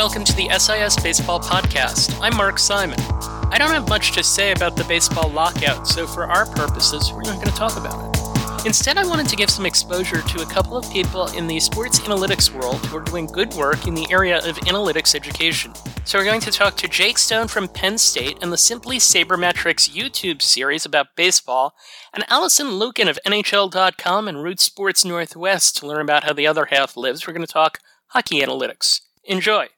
[0.00, 2.18] welcome to the SIS Baseball Podcast.
[2.22, 2.98] I'm Mark Simon.
[3.52, 7.20] I don't have much to say about the baseball lockout, so for our purposes, we're
[7.20, 8.66] not going to talk about it.
[8.66, 12.00] Instead, I wanted to give some exposure to a couple of people in the sports
[12.00, 15.74] analytics world who are doing good work in the area of analytics education.
[16.06, 19.90] So, we're going to talk to Jake Stone from Penn State and the Simple Sabermetrics
[19.90, 21.74] YouTube series about baseball,
[22.14, 26.68] and Allison Lukan of NHL.com and Root Sports Northwest to learn about how the other
[26.70, 27.26] half lives.
[27.26, 29.02] We're going to talk hockey analytics.
[29.24, 29.68] Enjoy.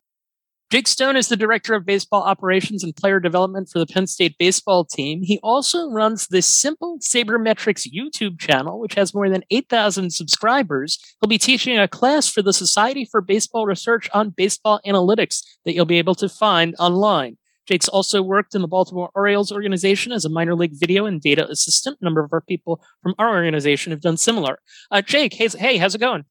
[0.73, 4.37] Jake Stone is the director of baseball operations and player development for the Penn State
[4.39, 5.21] baseball team.
[5.23, 10.99] He also runs the Simple Sabermetrics YouTube channel, which has more than 8,000 subscribers.
[11.21, 15.75] He'll be teaching a class for the Society for Baseball Research on baseball analytics that
[15.75, 17.37] you'll be able to find online.
[17.69, 21.47] Jake's also worked in the Baltimore Orioles organization as a minor league video and data
[21.51, 21.99] assistant.
[22.01, 24.59] A number of our people from our organization have done similar.
[24.91, 26.25] Uh, Jake, hey, hey, how's it going?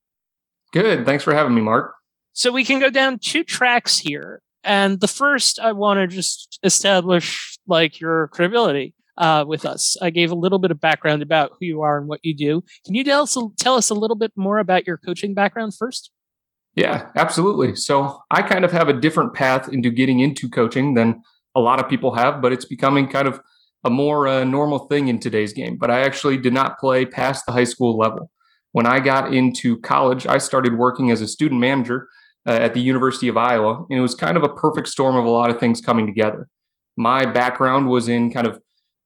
[0.73, 1.05] Good.
[1.05, 1.93] Thanks for having me, Mark.
[2.33, 4.41] So we can go down two tracks here.
[4.63, 9.97] And the first, I want to just establish like your credibility uh, with us.
[10.01, 12.63] I gave a little bit of background about who you are and what you do.
[12.85, 16.11] Can you tell us, tell us a little bit more about your coaching background first?
[16.75, 17.75] Yeah, absolutely.
[17.75, 21.21] So I kind of have a different path into getting into coaching than
[21.55, 23.41] a lot of people have, but it's becoming kind of
[23.83, 25.77] a more uh, normal thing in today's game.
[25.77, 28.31] But I actually did not play past the high school level.
[28.71, 32.07] When I got into college, I started working as a student manager
[32.47, 33.85] uh, at the University of Iowa.
[33.89, 36.47] And it was kind of a perfect storm of a lot of things coming together.
[36.97, 38.59] My background was in kind of,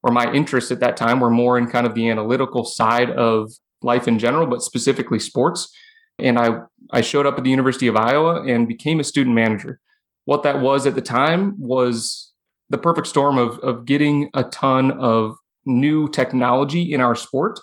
[0.03, 3.52] or my interests at that time were more in kind of the analytical side of
[3.81, 5.72] life in general, but specifically sports.
[6.17, 6.59] And I,
[6.92, 9.80] I showed up at the University of Iowa and became a student manager.
[10.25, 12.31] What that was at the time was
[12.70, 17.59] the perfect storm of, of getting a ton of new technology in our sport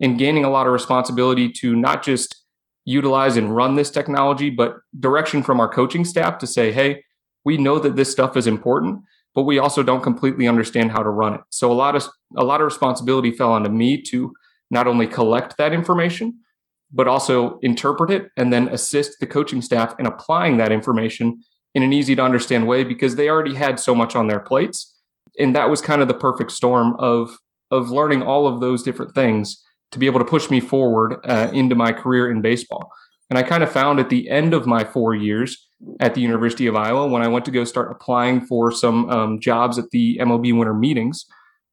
[0.00, 2.41] and gaining a lot of responsibility to not just
[2.84, 7.04] utilize and run this technology, but direction from our coaching staff to say, hey,
[7.44, 9.00] we know that this stuff is important,
[9.34, 11.40] but we also don't completely understand how to run it.
[11.50, 14.32] So a lot of a lot of responsibility fell onto me to
[14.70, 16.38] not only collect that information,
[16.92, 21.40] but also interpret it and then assist the coaching staff in applying that information
[21.74, 24.94] in an easy to understand way because they already had so much on their plates.
[25.38, 27.38] And that was kind of the perfect storm of
[27.70, 29.62] of learning all of those different things
[29.92, 32.90] to be able to push me forward uh, into my career in baseball.
[33.30, 35.66] And I kind of found at the end of my four years
[36.00, 39.40] at the University of Iowa, when I went to go start applying for some um,
[39.40, 41.24] jobs at the MLB winter meetings,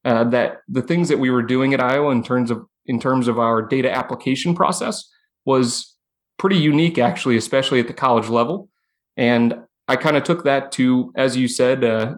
[0.06, 3.28] uh, that the things that we were doing at Iowa in terms of in terms
[3.28, 5.08] of our data application process
[5.46, 5.96] was
[6.38, 8.70] pretty unique, actually, especially at the college level.
[9.16, 12.16] And I kind of took that to, as you said, uh,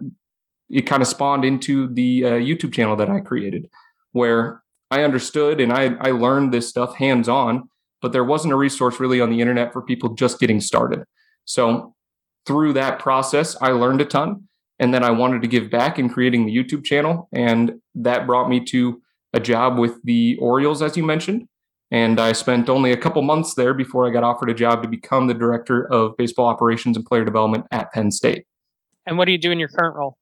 [0.70, 3.68] it kind of spawned into the uh, YouTube channel that I created,
[4.12, 4.62] where
[4.92, 7.70] I understood and I, I learned this stuff hands on,
[8.02, 11.04] but there wasn't a resource really on the internet for people just getting started.
[11.46, 11.94] So
[12.46, 14.48] through that process, I learned a ton.
[14.78, 17.28] And then I wanted to give back in creating the YouTube channel.
[17.32, 19.00] And that brought me to
[19.32, 21.48] a job with the Orioles, as you mentioned.
[21.90, 24.88] And I spent only a couple months there before I got offered a job to
[24.88, 28.44] become the director of baseball operations and player development at Penn State.
[29.06, 30.18] And what do you do in your current role?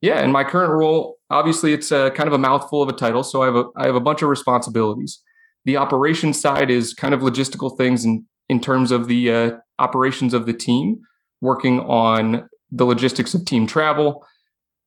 [0.00, 3.22] Yeah, in my current role, obviously it's a, kind of a mouthful of a title,
[3.22, 5.22] so I have a I have a bunch of responsibilities.
[5.64, 10.34] The operations side is kind of logistical things in in terms of the uh, operations
[10.34, 11.00] of the team,
[11.40, 14.26] working on the logistics of team travel,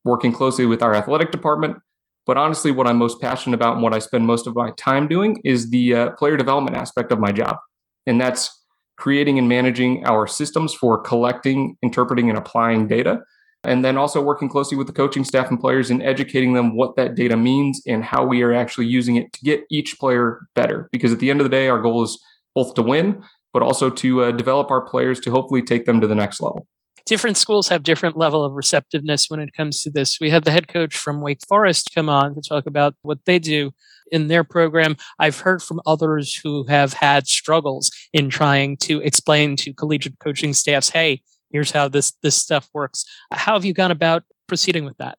[0.03, 1.77] working closely with our athletic department.
[2.25, 5.07] But honestly, what I'm most passionate about and what I spend most of my time
[5.07, 7.57] doing is the uh, player development aspect of my job,
[8.05, 8.53] and that's
[8.97, 13.19] creating and managing our systems for collecting, interpreting, and applying data
[13.67, 16.95] and then also working closely with the coaching staff and players and educating them what
[16.95, 20.87] that data means and how we are actually using it to get each player better.
[20.91, 22.19] Because at the end of the day, our goal is
[22.55, 23.21] both to win,
[23.53, 26.65] but also to uh, develop our players to hopefully take them to the next level.
[27.05, 30.19] Different schools have different level of receptiveness when it comes to this.
[30.19, 33.39] We had the head coach from Wake Forest come on to talk about what they
[33.39, 33.71] do
[34.11, 34.97] in their program.
[35.19, 40.53] I've heard from others who have had struggles in trying to explain to collegiate coaching
[40.53, 43.05] staffs, hey, here's how this this stuff works.
[43.31, 45.17] How have you gone about proceeding with that?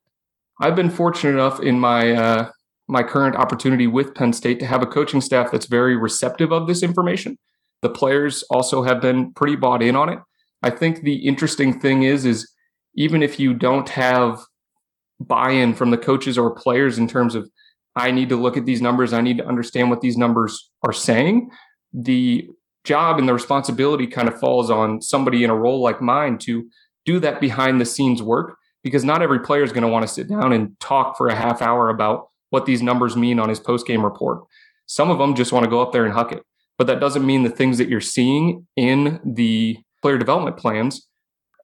[0.60, 2.50] I've been fortunate enough in my uh,
[2.88, 6.66] my current opportunity with Penn State to have a coaching staff that's very receptive of
[6.66, 7.38] this information.
[7.82, 10.18] The players also have been pretty bought in on it.
[10.62, 12.50] I think the interesting thing is is
[12.94, 14.40] even if you don't have
[15.20, 17.48] buy-in from the coaches or players in terms of
[17.94, 20.92] I need to look at these numbers, I need to understand what these numbers are
[20.92, 21.50] saying,
[21.92, 22.48] the
[22.88, 26.68] job and the responsibility kind of falls on somebody in a role like mine to
[27.04, 30.12] do that behind the scenes work because not every player is going to want to
[30.12, 33.60] sit down and talk for a half hour about what these numbers mean on his
[33.60, 34.42] post game report.
[34.86, 36.42] Some of them just want to go up there and huck it.
[36.78, 41.06] But that doesn't mean the things that you're seeing in the player development plans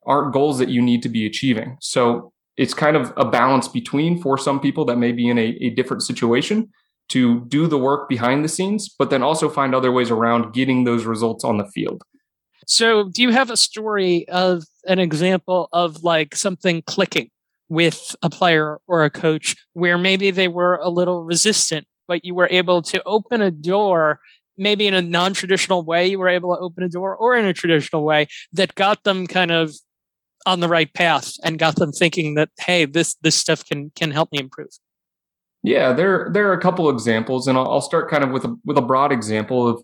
[0.06, 1.78] aren't goals that you need to be achieving.
[1.80, 5.56] So it's kind of a balance between for some people that may be in a,
[5.60, 6.68] a different situation
[7.10, 10.84] to do the work behind the scenes, but then also find other ways around getting
[10.84, 12.02] those results on the field.
[12.66, 17.30] So, do you have a story of an example of like something clicking
[17.68, 22.34] with a player or a coach where maybe they were a little resistant, but you
[22.34, 24.20] were able to open a door,
[24.56, 27.44] maybe in a non traditional way, you were able to open a door, or in
[27.44, 29.74] a traditional way that got them kind of
[30.46, 34.10] on the right path and got them thinking that hey this this stuff can can
[34.10, 34.68] help me improve
[35.64, 38.56] yeah there there are a couple examples and I'll, I'll start kind of with a
[38.64, 39.82] with a broad example of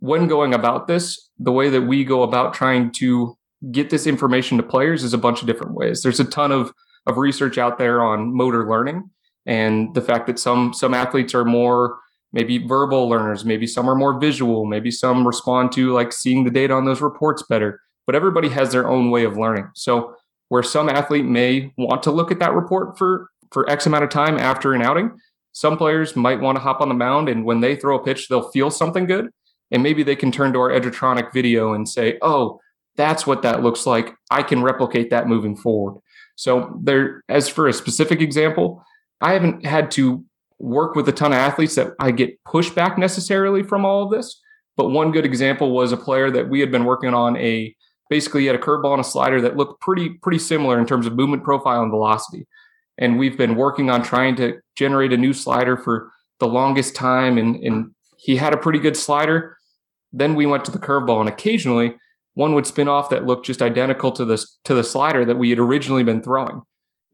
[0.00, 3.38] when going about this the way that we go about trying to
[3.72, 6.72] get this information to players is a bunch of different ways there's a ton of
[7.06, 9.08] of research out there on motor learning
[9.46, 11.98] and the fact that some some athletes are more
[12.34, 16.50] maybe verbal learners maybe some are more visual maybe some respond to like seeing the
[16.50, 19.68] data on those reports better but everybody has their own way of learning.
[19.74, 20.16] So
[20.48, 24.10] where some athlete may want to look at that report for for X amount of
[24.10, 25.18] time after an outing,
[25.52, 28.28] some players might want to hop on the mound and when they throw a pitch,
[28.28, 29.30] they'll feel something good.
[29.70, 32.60] And maybe they can turn to our Edgertronic video and say, oh,
[32.96, 34.14] that's what that looks like.
[34.30, 36.00] I can replicate that moving forward.
[36.36, 38.84] So there, as for a specific example,
[39.20, 40.24] I haven't had to
[40.58, 44.40] work with a ton of athletes that I get pushback necessarily from all of this.
[44.76, 47.74] But one good example was a player that we had been working on a
[48.10, 51.14] basically had a curveball and a slider that looked pretty pretty similar in terms of
[51.14, 52.46] movement profile and velocity.
[52.98, 56.10] And we've been working on trying to generate a new slider for
[56.40, 57.38] the longest time.
[57.38, 59.56] And, and he had a pretty good slider.
[60.12, 61.96] Then we went to the curveball, and occasionally
[62.34, 65.50] one would spin off that looked just identical to the to the slider that we
[65.50, 66.62] had originally been throwing.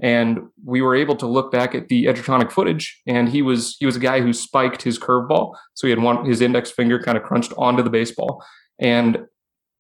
[0.01, 3.87] And we were able to look back at the Edgertronic footage, and he was he
[3.87, 7.17] was a guy who spiked his curveball, so he had one his index finger kind
[7.17, 8.45] of crunched onto the baseball,
[8.79, 9.25] and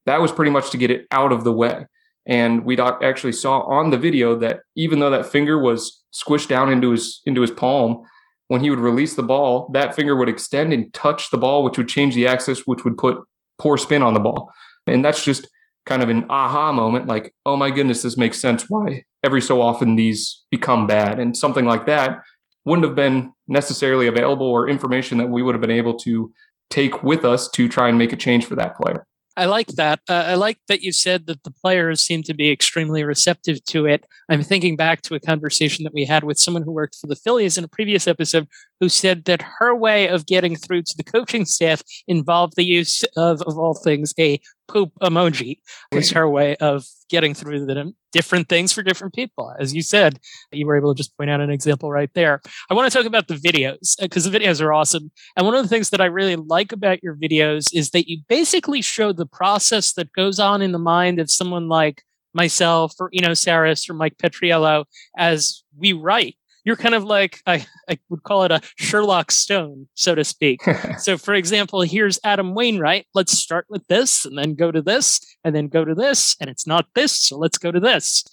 [0.07, 1.87] that was pretty much to get it out of the way.
[2.27, 6.73] And we actually saw on the video that even though that finger was squished down
[6.73, 8.03] into his into his palm,
[8.49, 11.79] when he would release the ball, that finger would extend and touch the ball, which
[11.79, 13.19] would change the axis, which would put
[13.59, 14.51] poor spin on the ball.
[14.87, 15.49] And that's just
[15.87, 19.61] kind of an aha moment, like, oh my goodness, this makes sense why every so
[19.61, 21.19] often these become bad.
[21.19, 22.23] And something like that
[22.65, 26.33] wouldn't have been necessarily available or information that we would have been able to
[26.71, 29.07] take with us to try and make a change for that player.
[29.37, 30.01] I like that.
[30.09, 33.87] Uh, I like that you said that the players seem to be extremely receptive to
[33.87, 34.07] it.
[34.29, 37.17] I'm thinking back to a conversation that we had with someone who worked for the
[37.17, 38.47] Phillies in a previous episode
[38.79, 43.03] who said that her way of getting through to the coaching staff involved the use
[43.17, 45.59] of, of all things, a poop emoji
[45.93, 47.95] was her way of getting through them.
[48.13, 49.53] Different things for different people.
[49.59, 50.19] As you said,
[50.53, 52.41] you were able to just point out an example right there.
[52.71, 55.11] I want to talk about the videos because uh, the videos are awesome.
[55.37, 58.21] And one of the things that I really like about your videos is that you
[58.29, 62.03] basically show the process that goes on in the mind of someone like
[62.35, 64.85] myself or Eno Sarris or Mike Petriello
[65.17, 69.89] as we write you're kind of like I, I would call it a Sherlock Stone,
[69.95, 70.63] so to speak.
[70.99, 73.07] so, for example, here's Adam Wainwright.
[73.15, 76.51] Let's start with this, and then go to this, and then go to this, and
[76.51, 78.25] it's not this, so let's go to this.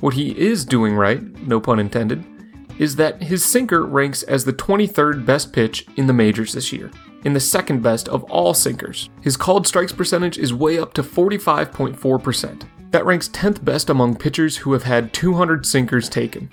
[0.00, 2.24] What he is doing right, no pun intended,
[2.78, 6.90] is that his sinker ranks as the 23rd best pitch in the majors this year,
[7.24, 9.10] in the second best of all sinkers.
[9.20, 12.64] His called strikes percentage is way up to 45.4%.
[12.90, 16.50] That ranks 10th best among pitchers who have had 200 sinkers taken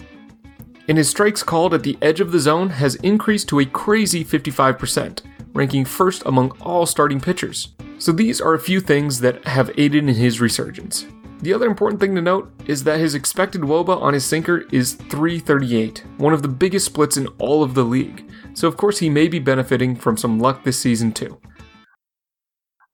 [0.90, 4.26] and his strikes called at the edge of the zone has increased to a crazy
[4.26, 5.22] 55%,
[5.54, 7.76] ranking first among all starting pitchers.
[8.00, 11.06] So these are a few things that have aided in his resurgence.
[11.42, 14.96] The other important thing to note is that his expected wOBA on his sinker is
[14.96, 18.28] 338, one of the biggest splits in all of the league.
[18.56, 21.40] So of course he may be benefiting from some luck this season too.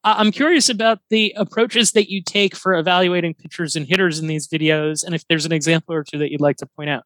[0.04, 4.48] I'm curious about the approaches that you take for evaluating pitchers and hitters in these
[4.50, 7.06] videos, and if there's an example or two that you'd like to point out.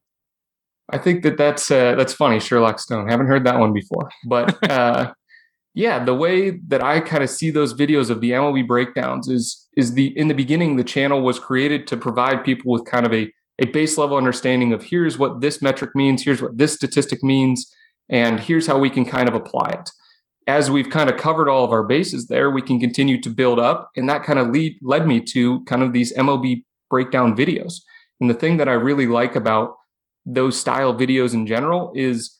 [0.91, 3.09] I think that that's uh, that's funny, Sherlock Stone.
[3.09, 5.13] Haven't heard that one before, but uh,
[5.73, 9.67] yeah, the way that I kind of see those videos of the MLB breakdowns is
[9.77, 13.13] is the in the beginning the channel was created to provide people with kind of
[13.13, 17.23] a a base level understanding of here's what this metric means, here's what this statistic
[17.23, 17.71] means,
[18.09, 19.89] and here's how we can kind of apply it.
[20.47, 23.59] As we've kind of covered all of our bases there, we can continue to build
[23.59, 27.81] up, and that kind of lead led me to kind of these MLB breakdown videos.
[28.19, 29.75] And the thing that I really like about
[30.33, 32.37] those style videos in general is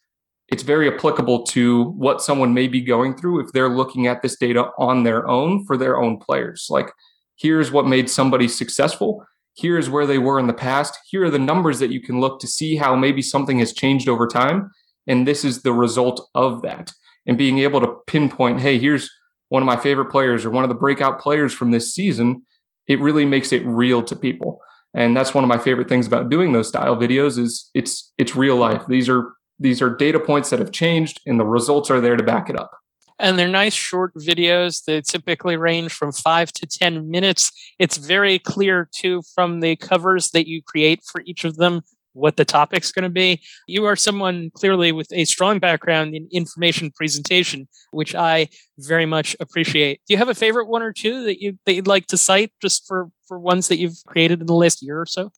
[0.47, 4.37] it's very applicable to what someone may be going through if they're looking at this
[4.37, 6.67] data on their own for their own players.
[6.69, 6.91] Like,
[7.35, 9.23] here's what made somebody successful.
[9.55, 10.97] Here's where they were in the past.
[11.09, 14.09] Here are the numbers that you can look to see how maybe something has changed
[14.09, 14.71] over time.
[15.07, 16.91] And this is the result of that.
[17.25, 19.09] And being able to pinpoint, hey, here's
[19.49, 22.43] one of my favorite players or one of the breakout players from this season
[22.89, 24.59] it really makes it real to people.
[24.93, 28.35] And that's one of my favorite things about doing those style videos is it's it's
[28.35, 28.83] real life.
[28.87, 32.23] These are these are data points that have changed and the results are there to
[32.23, 32.71] back it up.
[33.19, 34.85] And they're nice short videos.
[34.85, 37.51] They typically range from five to 10 minutes.
[37.77, 41.81] It's very clear, too, from the covers that you create for each of them
[42.13, 43.41] what the topic's going to be.
[43.67, 49.35] You are someone clearly with a strong background in information presentation, which I very much
[49.39, 50.01] appreciate.
[50.07, 52.51] Do you have a favorite one or two that you that you'd like to cite
[52.61, 55.31] just for for ones that you've created in the last year or so?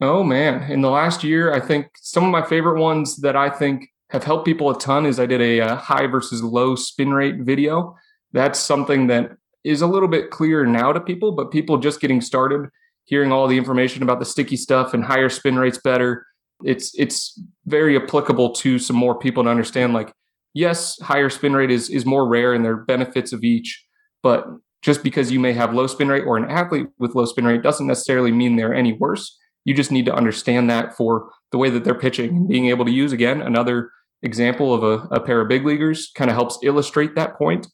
[0.00, 3.50] Oh man, in the last year, I think some of my favorite ones that I
[3.50, 6.74] think have helped people a ton is I did a, a uh, high versus low
[6.74, 7.96] spin rate video.
[8.32, 12.20] That's something that is a little bit clearer now to people, but people just getting
[12.20, 12.70] started
[13.10, 16.26] hearing all the information about the sticky stuff and higher spin rates better
[16.64, 20.12] it's it's very applicable to some more people to understand like
[20.54, 23.84] yes higher spin rate is is more rare and there are benefits of each
[24.22, 24.46] but
[24.82, 27.62] just because you may have low spin rate or an athlete with low spin rate
[27.62, 29.36] doesn't necessarily mean they're any worse.
[29.64, 32.84] You just need to understand that for the way that they're pitching and being able
[32.84, 33.90] to use again another
[34.22, 37.66] example of a, a pair of big leaguers kind of helps illustrate that point.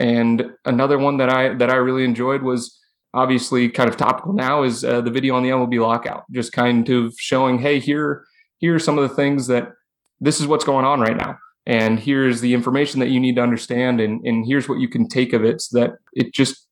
[0.00, 2.78] And another one that i that i really enjoyed was
[3.14, 6.88] obviously kind of topical now is uh, the video on the MLB lockout, just kind
[6.88, 8.24] of showing, hey, here,
[8.58, 9.72] here are some of the things that
[10.20, 11.38] this is what's going on right now.
[11.66, 15.08] And here's the information that you need to understand, and, and here's what you can
[15.08, 16.66] take of it so that it just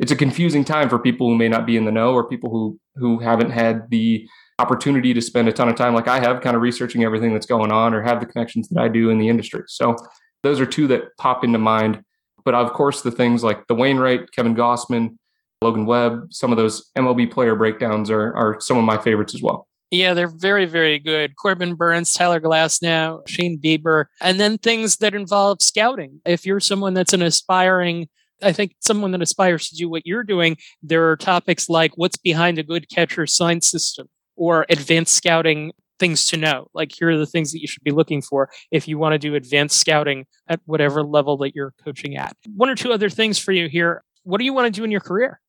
[0.00, 2.50] it's a confusing time for people who may not be in the know or people
[2.50, 6.40] who who haven't had the opportunity to spend a ton of time like I have
[6.40, 9.18] kind of researching everything that's going on or have the connections that I do in
[9.18, 9.62] the industry.
[9.66, 9.96] So
[10.42, 12.04] those are two that pop into mind.
[12.44, 15.16] But of course, the things like the Wainwright, Kevin Gausman,
[15.62, 19.42] Logan Webb, some of those MLB player breakdowns are, are some of my favorites as
[19.42, 19.66] well.
[19.90, 21.36] Yeah, they're very, very good.
[21.36, 26.20] Corbin Burnes, Tyler Glasnow, Shane Bieber, and then things that involve scouting.
[26.26, 28.08] If you're someone that's an aspiring,
[28.42, 32.16] I think someone that aspires to do what you're doing, there are topics like what's
[32.16, 36.66] behind a good catcher sign system or advanced scouting things to know.
[36.74, 39.18] Like here are the things that you should be looking for if you want to
[39.18, 42.36] do advanced scouting at whatever level that you're coaching at.
[42.56, 44.02] One or two other things for you here.
[44.24, 45.40] What do you want to do in your career?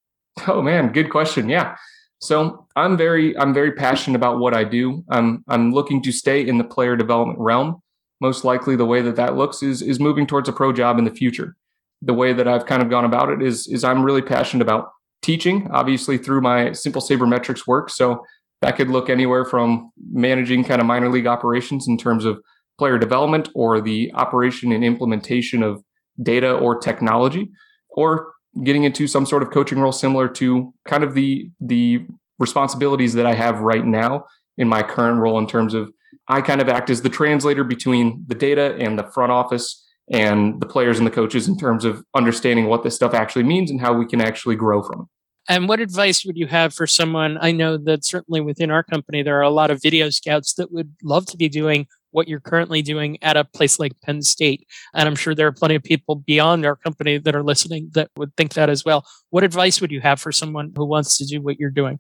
[0.48, 1.50] Oh man, good question.
[1.50, 1.76] Yeah.
[2.20, 5.04] So I'm very I'm very passionate about what I do.
[5.10, 7.82] I'm I'm looking to stay in the player development realm.
[8.22, 11.06] Most likely the way that that looks is is moving towards a pro job in
[11.06, 11.56] the future.
[12.02, 14.90] The way that I've kind of gone about it is is I'm really passionate about
[15.22, 17.90] teaching, obviously through my simple sabermetrics work.
[17.90, 18.24] So
[18.62, 22.40] that could look anywhere from managing kind of minor league operations in terms of
[22.78, 25.84] player development or the operation and implementation of
[26.22, 27.52] data or technology
[27.90, 32.06] or getting into some sort of coaching role similar to kind of the the
[32.40, 34.26] responsibilities that I have right now
[34.58, 35.92] in my current role in terms of
[36.28, 40.60] I kind of act as the translator between the data and the front office and
[40.62, 43.82] the players and the coaches in terms of understanding what this stuff actually means and
[43.82, 45.08] how we can actually grow from it.
[45.48, 47.38] And what advice would you have for someone?
[47.40, 50.72] I know that certainly within our company, there are a lot of video scouts that
[50.72, 51.86] would love to be doing
[52.16, 54.66] what you're currently doing at a place like Penn State.
[54.94, 58.10] And I'm sure there are plenty of people beyond our company that are listening that
[58.16, 59.06] would think that as well.
[59.32, 62.00] What advice would you have for someone who wants to do what you're doing?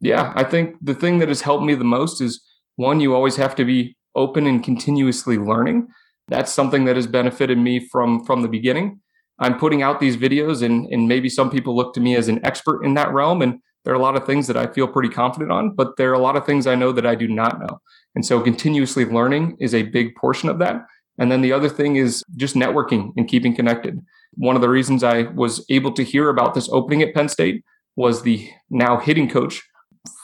[0.00, 2.42] Yeah, I think the thing that has helped me the most is
[2.76, 5.88] one, you always have to be open and continuously learning.
[6.28, 9.00] That's something that has benefited me from from the beginning.
[9.38, 12.44] I'm putting out these videos and and maybe some people look to me as an
[12.44, 15.08] expert in that realm and there are a lot of things that I feel pretty
[15.08, 17.60] confident on, but there are a lot of things I know that I do not
[17.60, 17.80] know.
[18.14, 20.86] And so continuously learning is a big portion of that.
[21.18, 24.00] And then the other thing is just networking and keeping connected.
[24.34, 27.64] One of the reasons I was able to hear about this opening at Penn State
[27.96, 29.62] was the now hitting coach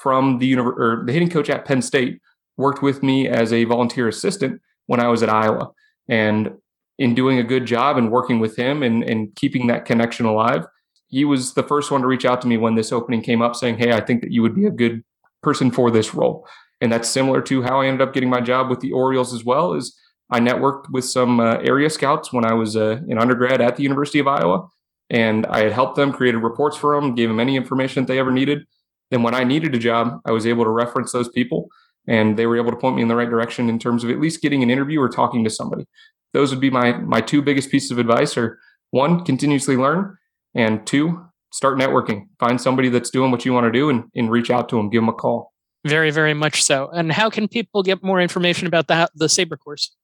[0.03, 2.21] from the or the hitting coach at Penn State
[2.57, 5.71] worked with me as a volunteer assistant when I was at Iowa.
[6.09, 6.53] And
[6.99, 10.67] in doing a good job and working with him and, and keeping that connection alive,
[11.09, 13.57] he was the first one to reach out to me when this opening came up
[13.57, 15.03] saying, Hey, I think that you would be a good
[15.43, 16.47] person for this role.
[16.81, 19.45] And that's similar to how I ended up getting my job with the Orioles as
[19.45, 19.97] well is
[20.31, 23.83] I networked with some uh, area scouts when I was uh, an undergrad at the
[23.83, 24.69] University of Iowa.
[25.11, 28.19] And I had helped them, created reports for them, gave them any information that they
[28.19, 28.65] ever needed.
[29.11, 31.69] Then when I needed a job, I was able to reference those people
[32.07, 34.21] and they were able to point me in the right direction in terms of at
[34.21, 35.87] least getting an interview or talking to somebody.
[36.35, 38.59] Those would be my my two biggest pieces of advice are
[38.91, 40.17] one, continuously learn,
[40.55, 42.27] and two, start networking.
[42.39, 44.91] Find somebody that's doing what you want to do and, and reach out to them,
[44.91, 45.53] give them a call.
[45.87, 46.89] Very, very much so.
[46.93, 49.95] And how can people get more information about that the SABR course?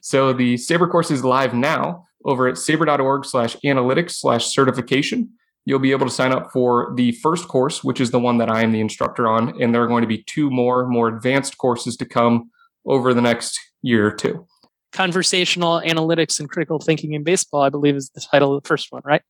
[0.00, 5.30] So the SABR course is live now over at sabr.org slash analytics slash certification.
[5.64, 8.50] You'll be able to sign up for the first course, which is the one that
[8.50, 9.60] I am the instructor on.
[9.62, 12.50] And there are going to be two more, more advanced courses to come
[12.84, 14.46] over the next year or two.
[14.92, 18.90] Conversational analytics and critical thinking in baseball, I believe, is the title of the first
[18.90, 19.22] one, right?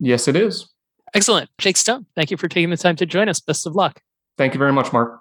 [0.00, 0.68] Yes, it is.
[1.14, 1.50] Excellent.
[1.58, 3.40] Jake Stone, thank you for taking the time to join us.
[3.40, 4.00] Best of luck.
[4.36, 5.20] Thank you very much, Mark.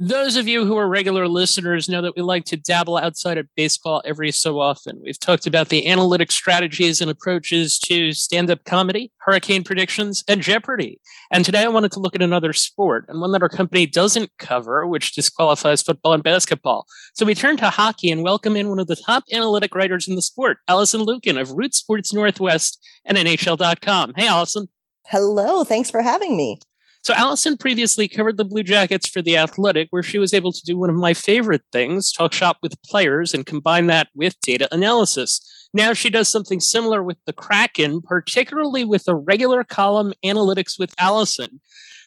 [0.00, 3.48] Those of you who are regular listeners know that we like to dabble outside of
[3.56, 5.00] baseball every so often.
[5.02, 10.40] We've talked about the analytic strategies and approaches to stand up comedy, hurricane predictions, and
[10.40, 11.00] Jeopardy!
[11.32, 14.30] And today I wanted to look at another sport and one that our company doesn't
[14.38, 16.86] cover, which disqualifies football and basketball.
[17.14, 20.14] So we turn to hockey and welcome in one of the top analytic writers in
[20.14, 24.12] the sport, Allison Lukan of Root Sports Northwest and NHL.com.
[24.14, 24.68] Hey, Allison.
[25.06, 25.64] Hello.
[25.64, 26.60] Thanks for having me.
[27.02, 30.64] So Allison previously covered the Blue Jackets for The Athletic, where she was able to
[30.64, 34.68] do one of my favorite things, talk shop with players and combine that with data
[34.72, 35.68] analysis.
[35.72, 40.94] Now she does something similar with the Kraken, particularly with a regular column analytics with
[40.98, 41.60] Allison.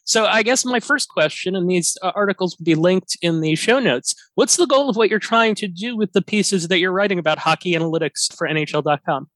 [0.03, 3.55] So I guess my first question, and these uh, articles will be linked in the
[3.55, 4.15] show notes.
[4.36, 7.19] What's the goal of what you're trying to do with the pieces that you're writing
[7.19, 9.29] about hockey analytics for NHL.com?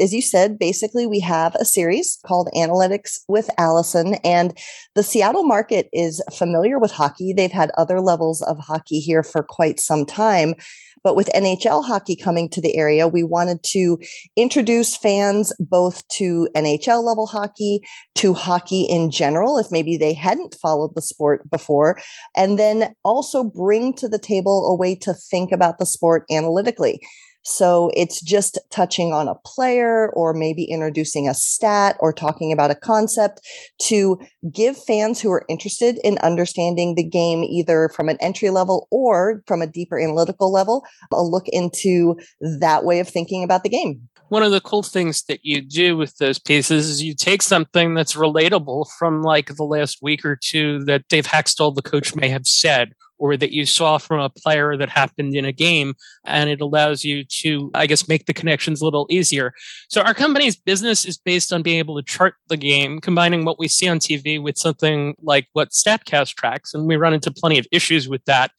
[0.00, 4.56] As you said, basically we have a series called Analytics with Allison, and
[4.94, 7.32] the Seattle market is familiar with hockey.
[7.32, 10.54] They've had other levels of hockey here for quite some time.
[11.02, 13.98] But with NHL hockey coming to the area, we wanted to
[14.36, 17.80] introduce fans both to NHL level hockey,
[18.16, 21.98] to hockey in general, if maybe they hadn't followed the sport before,
[22.36, 27.00] and then also bring to the table a way to think about the sport analytically.
[27.42, 32.70] So it's just touching on a player or maybe introducing a stat or talking about
[32.70, 33.40] a concept
[33.82, 34.20] to
[34.52, 39.42] give fans who are interested in understanding the game, either from an entry level or
[39.46, 44.08] from a deeper analytical level, a look into that way of thinking about the game.
[44.28, 47.94] One of the cool things that you do with those pieces is you take something
[47.94, 52.28] that's relatable from like the last week or two that Dave Hakstol, the coach, may
[52.28, 55.94] have said, or that you saw from a player that happened in a game.
[56.24, 59.52] And it allows you to, I guess, make the connections a little easier.
[59.90, 63.58] So our company's business is based on being able to chart the game, combining what
[63.58, 66.72] we see on TV with something like what StatCast tracks.
[66.72, 68.50] And we run into plenty of issues with that.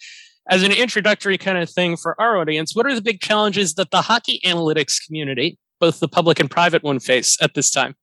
[0.48, 3.90] As an introductory kind of thing for our audience, what are the big challenges that
[3.92, 7.96] the hockey analytics community, both the public and private one, face at this time?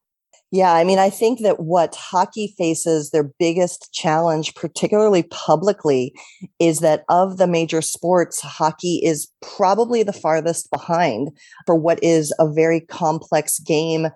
[0.51, 6.15] Yeah, I mean, I think that what hockey faces, their biggest challenge, particularly publicly,
[6.59, 11.29] is that of the major sports, hockey is probably the farthest behind
[11.67, 14.09] for what is a very complex game.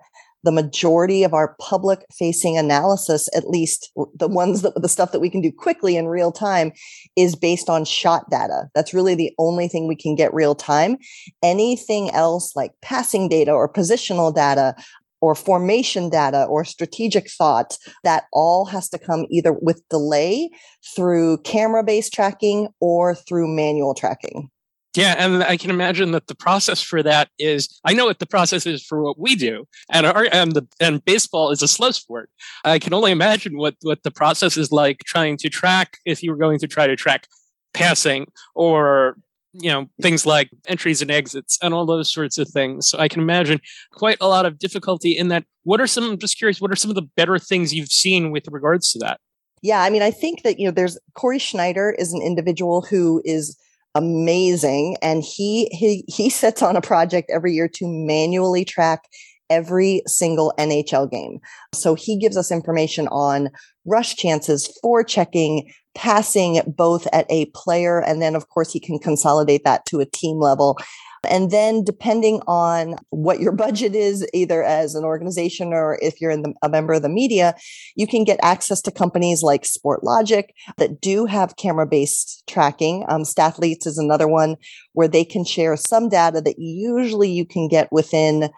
[0.45, 5.21] The majority of our public facing analysis, at least the ones that the stuff that
[5.21, 6.73] we can do quickly in real time,
[7.15, 8.63] is based on shot data.
[8.75, 10.97] That's really the only thing we can get real time.
[11.41, 14.75] Anything else like passing data or positional data
[15.23, 20.49] or formation data or strategic thought that all has to come either with delay
[20.93, 24.49] through camera based tracking or through manual tracking.
[24.97, 28.25] Yeah, and I can imagine that the process for that is I know what the
[28.25, 31.91] process is for what we do, and our and the and baseball is a slow
[31.91, 32.29] sport.
[32.65, 36.31] I can only imagine what what the process is like trying to track if you
[36.31, 37.27] were going to try to track
[37.73, 39.15] passing or
[39.53, 42.89] you know things like entries and exits and all those sorts of things.
[42.89, 43.59] So i can imagine
[43.91, 45.45] quite a lot of difficulty in that.
[45.63, 48.31] What are some i'm just curious what are some of the better things you've seen
[48.31, 49.19] with regards to that?
[49.61, 53.21] Yeah i mean i think that you know there's Corey Sznajder is an individual who
[53.25, 53.57] is
[53.95, 59.03] amazing and he he he sets on a project every year to manually track
[59.49, 61.39] every single NHL game.
[61.73, 63.49] So he gives us information on
[63.85, 68.99] rush chances, for checking, passing both at a player, and then, of course, he can
[68.99, 70.77] consolidate that to a team level.
[71.25, 76.31] And then, depending on what your budget is, either as an organization or if you're
[76.31, 77.55] in the, a member of the media,
[77.95, 80.45] you can get access to companies like Sportlogiq
[80.77, 83.05] that do have camera based tracking.
[83.07, 84.57] Um, Stathletes is another one
[84.93, 88.49] where they can share some data that usually you can get within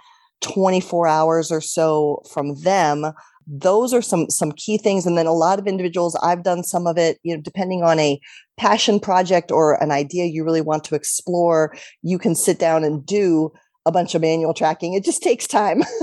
[0.41, 3.05] 24 hours or so from them.
[3.47, 6.87] Those are some some key things and then a lot of individuals i've done some
[6.87, 8.19] of it you know depending on a
[8.57, 11.71] passion project or an idea you really want to explore
[12.01, 13.51] you can sit down and do
[13.85, 14.93] a bunch of manual tracking.
[14.93, 15.83] It just takes time.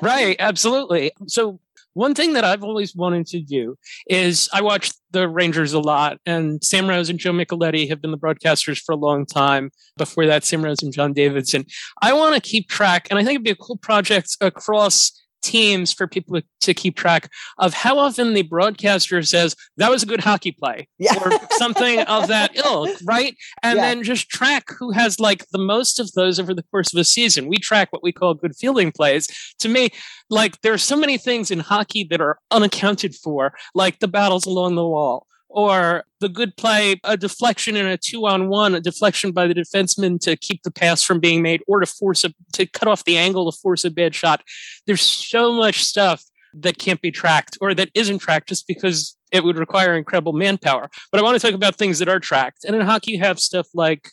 [0.00, 1.12] Right absolutely.
[1.28, 1.60] So
[1.94, 3.76] one thing that I've always wanted to do
[4.08, 8.10] is I watch the Rangers a lot, and Sam Rosen and Joe Micheletti have been
[8.10, 9.70] the broadcasters for a long time.
[9.96, 11.66] Before that, Sam Rosen and John Davidson.
[12.00, 15.92] I want to keep track, and I think it'd be a cool project across teams
[15.92, 20.20] for people to keep track of how often the broadcaster says that was a good
[20.20, 21.16] hockey play yeah.
[21.22, 23.36] or something of that ilk, right?
[23.62, 23.82] And yeah.
[23.82, 27.04] then just track who has like the most of those over the course of a
[27.04, 27.48] season.
[27.48, 29.28] We track what we call good fielding plays.
[29.60, 29.90] To me,
[30.30, 34.46] like there are so many things in hockey that are unaccounted for, like the battles
[34.46, 38.80] along the wall or the good play, a deflection in a two on one, a
[38.80, 42.32] deflection by the defenseman to keep the pass from being made or to force a,
[42.54, 44.42] to cut off the angle to force a bad shot.
[44.86, 49.44] There's so much stuff that can't be tracked or that isn't tracked just because it
[49.44, 50.90] would require incredible manpower.
[51.10, 52.64] But I want to talk about things that are tracked.
[52.64, 54.10] And in hockey, you have stuff like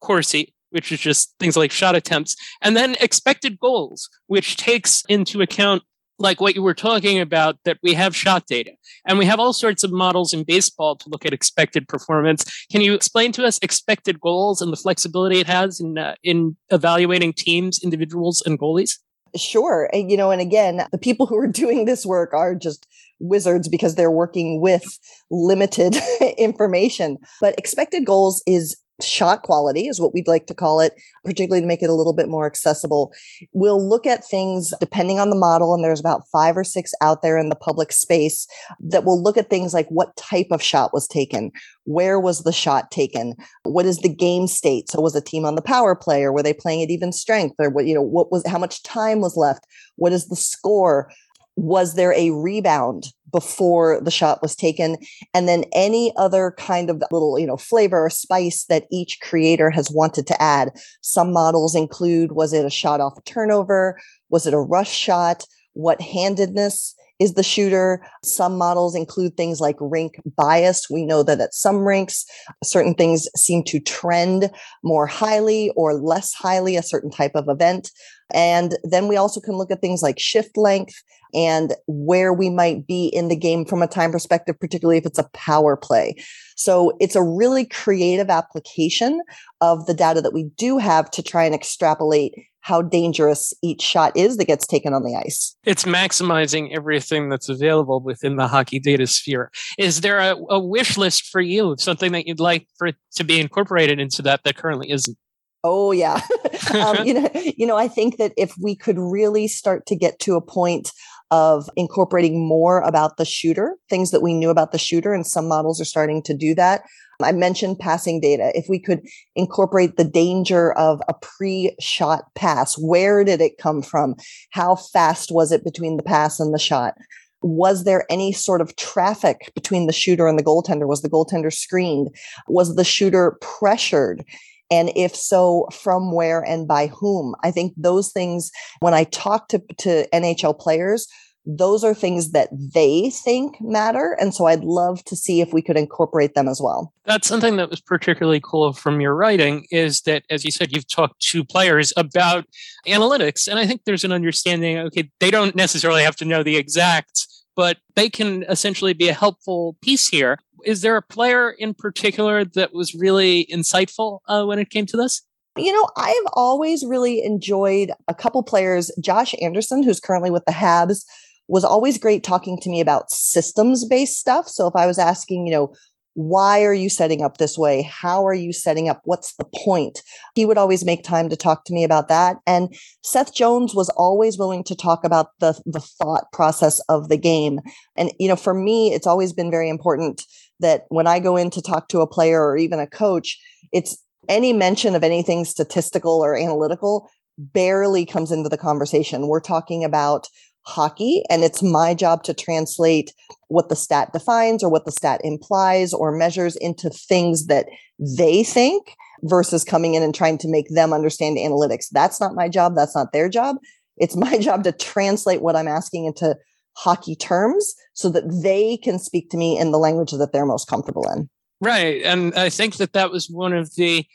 [0.00, 5.40] Corsi, which is just things like shot attempts, and then expected goals, which takes into
[5.40, 5.82] account
[6.18, 8.72] like what you were talking about that we have shot data
[9.06, 12.66] and we have all sorts of models in baseball to look at expected performance.
[12.70, 16.56] Can you explain to us expected goals and the flexibility it has in uh, in
[16.70, 18.98] evaluating teams individuals and goalies?
[19.36, 19.90] Sure.
[19.92, 22.86] You know and again the people who are doing this work are just
[23.18, 24.84] wizards because they're working with
[25.30, 25.96] limited
[26.38, 27.18] information.
[27.40, 31.66] But expected goals is shot quality is what we'd like to call it, particularly to
[31.66, 33.12] make it a little bit more accessible.
[33.52, 37.22] We'll look at things depending on the model, and there's about five or six out
[37.22, 38.46] there in the public space
[38.80, 41.52] that will look at things like what type of shot was taken,
[41.84, 44.88] where was the shot taken, what is the game state?
[44.90, 47.56] So was a team on the power play, or were they playing at even strength,
[47.58, 49.66] or what you know what was how much time was left?
[49.96, 51.10] What is the score?
[51.56, 54.96] Was there a rebound before the shot was taken
[55.34, 59.70] and then any other kind of little you know flavor or spice that each creator
[59.70, 64.46] has wanted to add some models include was it a shot off a turnover was
[64.46, 68.04] it a rush shot what handedness is the shooter.
[68.22, 70.88] Some models include things like rink bias.
[70.90, 72.26] We know that at some rinks,
[72.62, 74.50] certain things seem to trend
[74.84, 77.90] more highly or less highly a certain type of event.
[78.34, 81.02] And then we also can look at things like shift length
[81.34, 85.18] and where we might be in the game from a time perspective, particularly if it's
[85.18, 86.16] a power play.
[86.56, 89.20] So it's a really creative application
[89.60, 92.34] of the data that we do have to try and extrapolate
[92.66, 95.54] how dangerous each shot is that gets taken on the ice.
[95.62, 99.52] It's maximizing everything that's available within the hockey data sphere.
[99.78, 102.96] Is there a, a wish list for you of something that you'd like for it
[103.14, 105.16] to be incorporated into that that currently isn't?
[105.62, 106.20] Oh yeah,
[106.74, 110.18] um, you know, you know, I think that if we could really start to get
[110.20, 110.90] to a point
[111.30, 115.48] of incorporating more about the shooter, things that we knew about the shooter, and some
[115.48, 116.82] models are starting to do that.
[117.22, 118.52] I mentioned passing data.
[118.54, 119.00] If we could
[119.34, 124.16] incorporate the danger of a pre shot pass, where did it come from?
[124.50, 126.94] How fast was it between the pass and the shot?
[127.42, 130.86] Was there any sort of traffic between the shooter and the goaltender?
[130.86, 132.08] Was the goaltender screened?
[132.48, 134.24] Was the shooter pressured?
[134.70, 137.34] And if so, from where and by whom?
[137.44, 138.50] I think those things,
[138.80, 141.06] when I talk to, to NHL players,
[141.46, 144.16] those are things that they think matter.
[144.20, 146.92] And so I'd love to see if we could incorporate them as well.
[147.04, 150.88] That's something that was particularly cool from your writing is that, as you said, you've
[150.88, 152.46] talked to players about
[152.86, 153.46] analytics.
[153.46, 157.44] And I think there's an understanding, okay, they don't necessarily have to know the exacts,
[157.54, 162.44] but they can essentially be a helpful piece here is there a player in particular
[162.44, 165.22] that was really insightful uh, when it came to this?
[165.56, 168.90] You know, I've always really enjoyed a couple players.
[169.00, 171.04] Josh Anderson, who's currently with the Habs,
[171.48, 174.48] was always great talking to me about systems based stuff.
[174.48, 175.74] So if I was asking, you know,
[176.16, 177.82] why are you setting up this way?
[177.82, 179.02] How are you setting up?
[179.04, 180.02] What's the point?
[180.34, 182.38] He would always make time to talk to me about that.
[182.46, 187.18] And Seth Jones was always willing to talk about the, the thought process of the
[187.18, 187.60] game.
[187.96, 190.24] And, you know, for me, it's always been very important
[190.60, 193.38] that when I go in to talk to a player or even a coach,
[193.72, 199.28] it's any mention of anything statistical or analytical barely comes into the conversation.
[199.28, 200.28] We're talking about
[200.62, 203.14] hockey and it's my job to translate
[203.48, 207.66] what the stat defines or what the stat implies or measures into things that
[208.00, 211.86] they think versus coming in and trying to make them understand analytics.
[211.92, 212.74] That's not my job.
[212.74, 213.56] That's not their job.
[213.96, 216.36] It's my job to translate what I'm asking into
[216.76, 220.68] hockey terms so that they can speak to me in the language that they're most
[220.68, 221.28] comfortable in.
[221.60, 222.02] Right.
[222.02, 224.06] And I think that that was one of the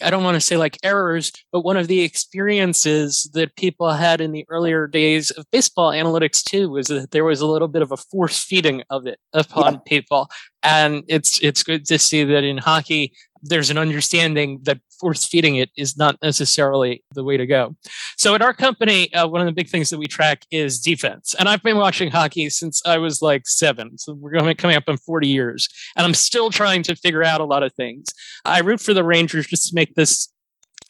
[0.00, 4.20] I don't want to say like errors, but one of the experiences that people had
[4.20, 7.82] in the earlier days of baseball analytics too was that there was a little bit
[7.82, 9.80] of a force feeding of it upon yeah.
[9.86, 10.28] people.
[10.62, 15.56] And it's it's good to see that in hockey there's an understanding that force feeding
[15.56, 17.76] it is not necessarily the way to go.
[18.16, 21.34] So at our company, uh, one of the big things that we track is defense.
[21.38, 23.98] And I've been watching hockey since I was like seven.
[23.98, 25.68] So we're going to be coming up on 40 years.
[25.96, 28.06] And I'm still trying to figure out a lot of things.
[28.44, 30.32] I root for the Rangers just to make this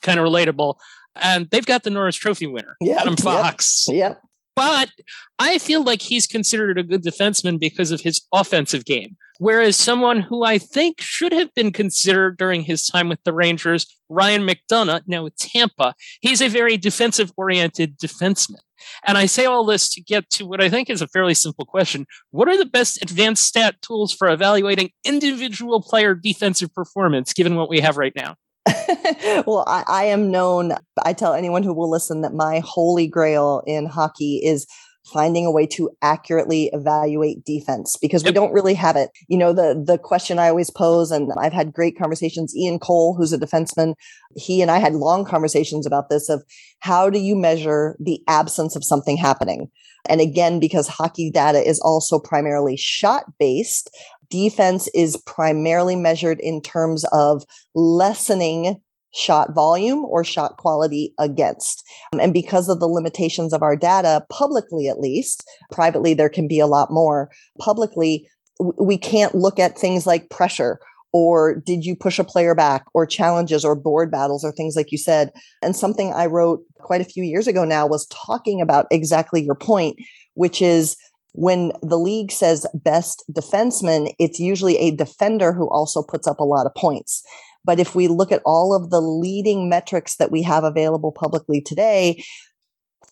[0.03, 0.77] kind of relatable.
[1.17, 3.87] And they've got the Norris Trophy winner, yep, Adam Fox.
[3.89, 3.97] Yep.
[3.97, 4.23] yep.
[4.55, 4.91] But
[5.39, 9.17] I feel like he's considered a good defenseman because of his offensive game.
[9.39, 13.87] Whereas someone who I think should have been considered during his time with the Rangers,
[14.09, 18.59] Ryan McDonagh, now with Tampa, he's a very defensive oriented defenseman.
[19.07, 21.65] And I say all this to get to what I think is a fairly simple
[21.65, 22.07] question.
[22.31, 27.71] What are the best advanced stat tools for evaluating individual player defensive performance given what
[27.71, 28.37] we have right now?
[29.47, 30.73] well, I, I am known,
[31.05, 34.67] I tell anyone who will listen that my holy grail in hockey is
[35.13, 39.11] finding a way to accurately evaluate defense because we don't really have it.
[39.29, 42.55] You know, the the question I always pose, and I've had great conversations.
[42.57, 43.95] Ian Cole, who's a defenseman,
[44.37, 46.45] he and I had long conversations about this of
[46.81, 49.71] how do you measure the absence of something happening?
[50.09, 53.91] And again, because hockey data is also primarily shot based,
[54.31, 57.45] defense is primarily measured in terms of
[57.75, 58.81] lessening
[59.15, 61.85] shot volume or shot quality against.
[62.13, 66.47] Um, and because of the limitations of our data, publicly at least, privately, there can
[66.47, 67.31] be a lot more.
[67.59, 68.29] Publicly,
[68.61, 70.79] we can't look at things like pressure
[71.13, 74.93] or did you push a player back or challenges or board battles or things like
[74.93, 75.31] you said.
[75.63, 79.55] And something I wrote quite a few years ago now was talking about exactly your
[79.55, 79.97] point,
[80.35, 80.97] which is
[81.33, 86.45] when the league says best defenseman, it's usually a defender who also puts up a
[86.45, 87.23] lot of points.
[87.65, 91.61] But if we look at all of the leading metrics that we have available publicly
[91.61, 92.23] today,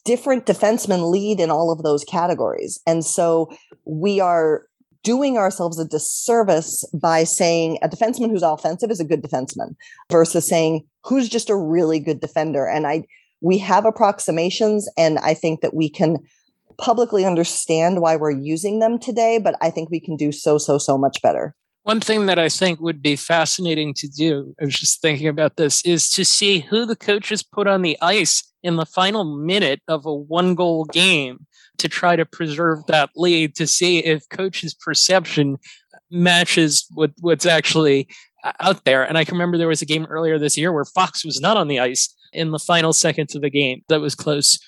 [0.05, 2.81] different defensemen lead in all of those categories.
[2.87, 3.51] And so
[3.85, 4.63] we are
[5.03, 9.77] doing ourselves a disservice by saying a defenseman who's offensive is a good defenseman
[10.11, 12.67] versus saying who's just a really good defender.
[12.67, 13.05] And I
[13.41, 16.19] we have approximations and I think that we can
[16.79, 20.79] publicly understand why we're using them today, but I think we can do so, so,
[20.79, 21.55] so much better.
[21.87, 25.55] One thing that I think would be fascinating to do, I was just thinking about
[25.55, 29.81] this, is to see who the coaches put on the ice in the final minute
[29.87, 31.46] of a one goal game
[31.79, 35.59] to try to preserve that lead to see if coach's perception
[36.11, 38.09] matches what, what's actually
[38.42, 39.05] uh, out there.
[39.05, 41.57] And I can remember there was a game earlier this year where Fox was not
[41.57, 43.83] on the ice in the final seconds of the game.
[43.89, 44.59] That was close.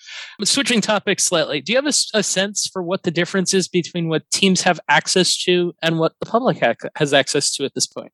[0.45, 4.09] Switching topics slightly, do you have a, a, sense for what the difference is between
[4.09, 7.87] what teams have access to and what the public ha- has access to at this
[7.87, 8.13] point?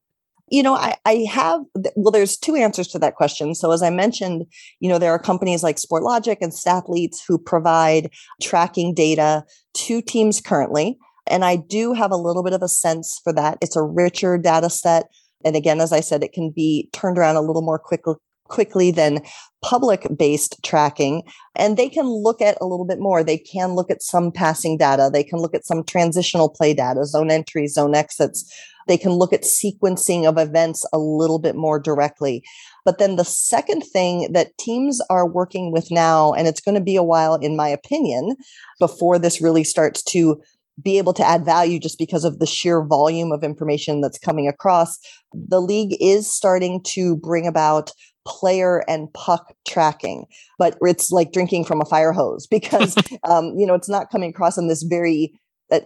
[0.50, 1.62] You know, I, I have,
[1.96, 3.54] well, there's two answers to that question.
[3.54, 4.44] So, as I mentioned,
[4.78, 8.10] you know, there are companies like Sportlogiq and Stathletes who provide
[8.42, 10.98] tracking data to teams currently.
[11.26, 13.56] And I do have a little bit of a sense for that.
[13.62, 15.06] It's a richer data set.
[15.44, 18.14] And again, as I said, it can be turned around a little more quickly
[18.48, 19.20] quickly than
[19.62, 21.22] public based tracking.
[21.56, 23.24] And they can look at a little bit more.
[23.24, 25.10] They can look at some passing data.
[25.12, 28.52] They can look at some transitional play data, zone entries, zone exits.
[28.86, 32.44] They can look at sequencing of events a little bit more directly.
[32.84, 36.82] But then the second thing that teams are working with now, and it's going to
[36.82, 38.36] be a while, in my opinion,
[38.78, 40.42] before this really starts to
[40.82, 44.48] be able to add value just because of the sheer volume of information that's coming
[44.48, 44.98] across.
[45.32, 47.92] The league is starting to bring about
[48.24, 50.26] player and puck tracking,
[50.58, 52.96] but it's like drinking from a fire hose because
[53.28, 55.32] um, you know it's not coming across in this very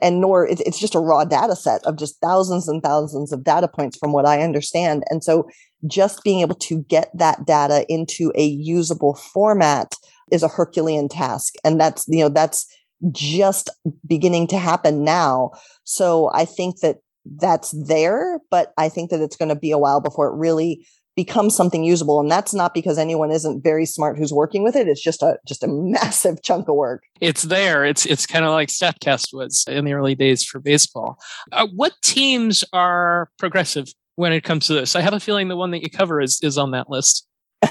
[0.02, 3.68] and nor it's just a raw data set of just thousands and thousands of data
[3.68, 5.04] points from what I understand.
[5.08, 5.48] And so
[5.86, 9.94] just being able to get that data into a usable format
[10.32, 11.54] is a Herculean task.
[11.64, 12.66] And that's, you know, that's
[13.12, 13.70] just
[14.06, 15.52] beginning to happen now.
[15.84, 16.96] So I think that
[17.36, 20.86] that's there, but I think that it's going to be a while before it really
[21.18, 22.20] becomes something usable.
[22.20, 24.86] And that's not because anyone isn't very smart who's working with it.
[24.86, 27.02] It's just a just a massive chunk of work.
[27.20, 27.84] It's there.
[27.84, 31.18] It's it's kind of like statcast was in the early days for baseball.
[31.50, 34.94] Uh, what teams are progressive when it comes to this?
[34.94, 37.26] I have a feeling the one that you cover is is on that list.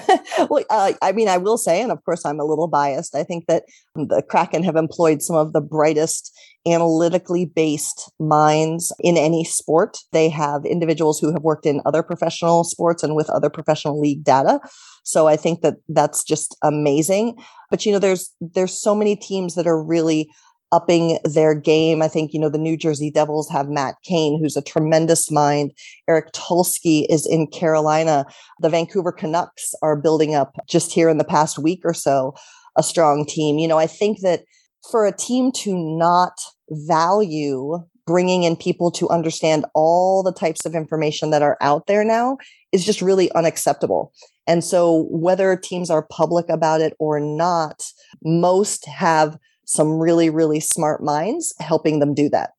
[0.51, 3.15] Well, uh, I mean, I will say, and of course, I'm a little biased.
[3.15, 3.63] I think that
[3.95, 6.31] the Kraken have employed some of the brightest
[6.67, 9.97] analytically based minds in any sport.
[10.11, 14.23] They have individuals who have worked in other professional sports and with other professional league
[14.23, 14.59] data.
[15.03, 17.37] So I think that that's just amazing.
[17.69, 20.29] But you know, there's there's so many teams that are really
[20.71, 22.01] upping their game.
[22.01, 25.71] I think, you know, the New Jersey Devils have Matt Cane, who's a tremendous mind.
[26.09, 28.25] Eric Tulsky is in Carolina.
[28.59, 32.33] The Vancouver Canucks are building up just here in the past week or so
[32.77, 33.57] a strong team.
[33.57, 34.43] You know, I think that
[34.91, 36.33] for a team to not
[36.69, 42.03] value bringing in people to understand all the types of information that are out there
[42.03, 42.37] now
[42.71, 44.13] is just really unacceptable.
[44.47, 47.83] And so, whether teams are public about it or not,
[48.23, 52.51] most have some really, really smart minds helping them do that.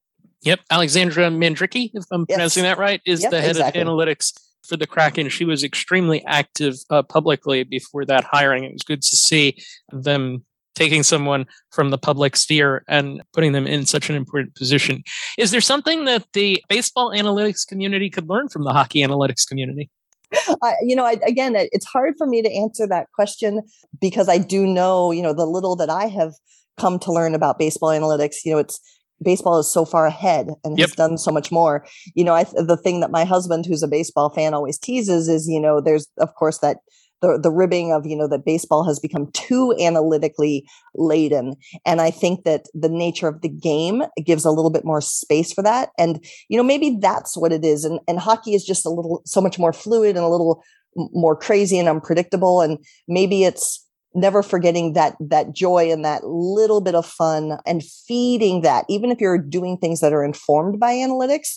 [0.43, 0.61] Yep.
[0.71, 2.37] Alexandra Mandrycky, if I'm yes.
[2.37, 3.81] pronouncing that right, is yep, the head exactly.
[3.81, 5.31] of analytics for the Kraken.
[5.31, 8.65] She was extremely active uh, publicly before that hiring.
[8.65, 9.57] It was good to see
[9.91, 10.45] them
[10.79, 15.03] taking someone from the public sphere and putting them in such an important position.
[15.37, 19.91] Is there something that the baseball analytics community could learn from the hockey analytics community?
[20.63, 23.63] I, you know, I, again, it's hard for me to answer that question
[24.01, 26.33] because I do know, you know, the little that I have
[26.79, 28.37] come to learn about baseball analytics.
[28.45, 28.79] You know, it's
[29.23, 30.89] baseball is so far ahead and yep.
[30.89, 31.85] has done so much more.
[32.15, 35.49] You know, I, the thing that my husband, who's a baseball fan, always teases is,
[35.49, 36.79] you know, there's of course that
[37.21, 41.55] the the ribbing of you know that baseball has become too analytically laden.
[41.85, 45.53] And i think that the nature of the game gives a little bit more space
[45.53, 45.91] for that.
[45.99, 47.85] And you know maybe that's what it is.
[47.85, 50.63] And and hockey is just a little so much more fluid and a little
[50.97, 52.61] more crazy and unpredictable.
[52.61, 57.85] And maybe it's never forgetting that that joy and that little bit of fun and
[57.85, 58.85] feeding that.
[58.89, 61.57] Even if you're doing things that are informed by analytics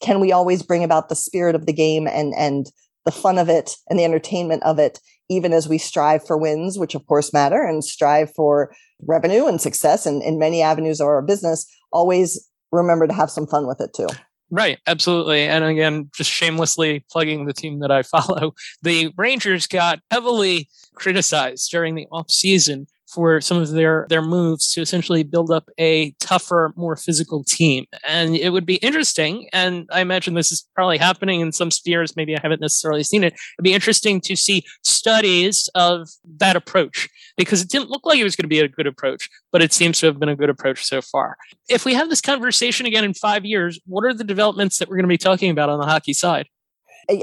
[0.00, 2.70] can we always bring about the spirit of the game and and
[3.08, 6.78] the fun of it and the entertainment of it even as we strive for wins
[6.78, 8.70] which of course matter and strive for
[9.06, 13.46] revenue and success and in many avenues of our business always remember to have some
[13.46, 14.08] fun with it too
[14.50, 15.42] Right, absolutely.
[15.42, 21.70] And again, just shamelessly plugging the team that I follow, the Rangers got heavily criticized
[21.70, 26.12] during the off season for some of their their moves to essentially build up a
[26.20, 27.86] tougher, more physical team.
[28.06, 32.16] And it would be interesting, and I imagine this is probably happening in some spheres.
[32.16, 33.34] Maybe I haven't necessarily seen it.
[33.34, 38.24] It'd be interesting to see studies of that approach because it didn't look like it
[38.24, 40.50] was going to be a good approach, but it seems to have been a good
[40.50, 41.36] approach so far.
[41.68, 44.96] If we have this conversation again in five years, what are the developments that we're
[44.96, 46.48] going to be talking about on the hockey side?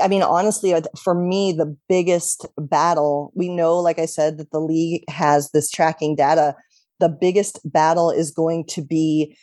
[0.01, 4.51] I mean, honestly, uh, for me, the biggest battle, we know, like I said, that
[4.51, 6.55] the league has this tracking data.
[6.99, 9.37] The biggest battle is going to be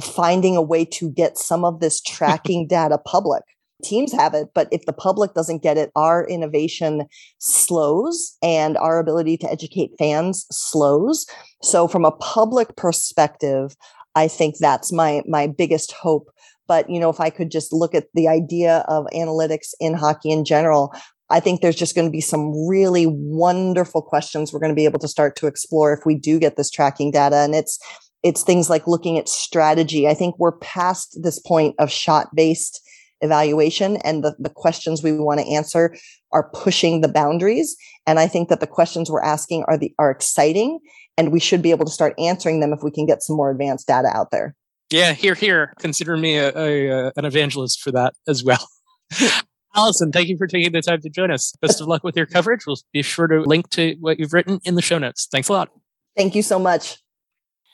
[0.00, 3.42] finding a way to get some of this tracking data public.
[3.82, 7.06] Teams have it, but if the public doesn't get it, our innovation
[7.38, 11.26] slows and our ability to educate fans slows.
[11.62, 13.74] So, from a public perspective,
[14.14, 16.30] I think that's my my biggest hope
[16.68, 20.30] but, you know, if I could just look at the idea of analytics in hockey
[20.30, 20.94] in general,
[21.30, 24.84] I think there's just going to be some really wonderful questions we're going to be
[24.84, 27.36] able to start to explore if we do get this tracking data.
[27.36, 27.78] And it's,
[28.22, 30.06] it's things like looking at strategy.
[30.06, 32.80] I think we're past this point of shot based
[33.22, 35.96] evaluation and the, the questions we want to answer
[36.32, 37.76] are pushing the boundaries.
[38.06, 40.80] And I think that the questions we're asking are the, are exciting
[41.16, 43.50] and we should be able to start answering them if we can get some more
[43.50, 44.54] advanced data out there.
[44.92, 45.72] Yeah, here, here.
[45.78, 48.66] Consider me a, a, a an evangelist for that as well.
[49.74, 51.52] Alison, thank you for taking the time to join us.
[51.62, 52.66] Best of luck with your coverage.
[52.66, 55.28] We'll be sure to link to what you've written in the show notes.
[55.30, 55.70] Thanks a lot.
[56.16, 56.98] Thank you so much.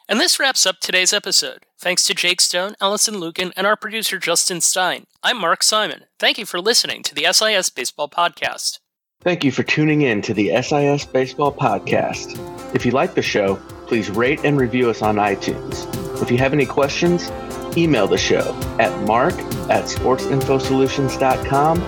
[0.09, 1.66] And this wraps up today's episode.
[1.78, 5.04] Thanks to Jake Stone, Alison Lukan, and our producer Justin Stein.
[5.22, 6.04] I'm Mark Simon.
[6.18, 8.78] Thank you for listening to the SIS Baseball Podcast.
[9.20, 12.38] Thank you for tuning in to the SIS Baseball Podcast.
[12.74, 16.08] If you like the show, please rate and review us on iTunes.
[16.20, 17.31] If you have any questions,
[17.76, 19.35] email the show at mark
[19.70, 21.83] at sportsinfosolutions.com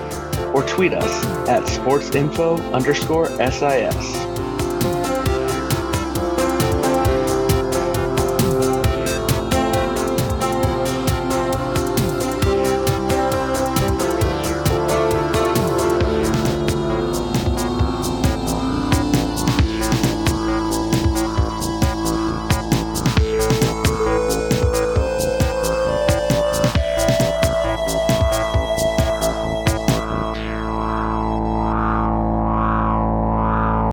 [0.55, 4.40] or tweet us at sportsinfo underscore SIS.